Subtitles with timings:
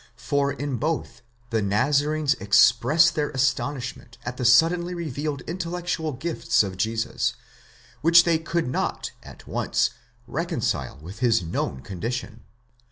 [0.17, 1.21] for in both,
[1.51, 7.35] the Nazarenes express their astonishment at the suddenly revealed intellectual gifts of Jesus,
[8.01, 9.91] which they could not at once
[10.25, 12.39] reconcile with his known con dition.